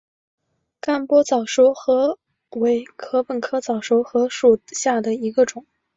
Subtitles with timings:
[0.81, 2.17] 甘波早熟禾
[2.59, 5.63] 为禾本科早熟禾属下的一个种。